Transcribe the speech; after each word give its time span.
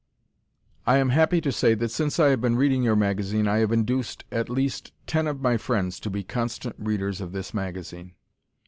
I 0.87 0.97
am 0.97 1.09
happy 1.09 1.41
to 1.41 1.51
say 1.51 1.75
that 1.75 1.91
since 1.91 2.19
I 2.19 2.29
have 2.29 2.41
been 2.41 2.55
reading 2.55 2.81
your 2.81 2.95
magazine, 2.95 3.47
I 3.47 3.57
have 3.59 3.71
induced 3.71 4.23
at 4.31 4.49
least 4.49 4.93
ten 5.05 5.27
of 5.27 5.41
my 5.41 5.57
friends 5.57 5.99
to 5.99 6.09
be 6.09 6.23
constant 6.23 6.75
readers 6.79 7.21
of 7.21 7.33
this 7.33 7.53
magazine. 7.53 8.13